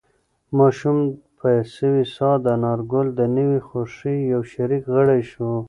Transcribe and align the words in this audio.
ماشوم 0.57 0.97
په 1.37 1.49
سوې 1.75 2.03
ساه 2.15 2.35
د 2.43 2.45
انارګل 2.57 3.07
د 3.19 3.21
نوې 3.37 3.59
خوښۍ 3.67 4.17
یو 4.33 4.41
شریک 4.53 4.83
غړی 4.95 5.21
شو. 5.31 5.51